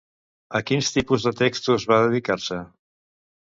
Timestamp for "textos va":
1.43-2.01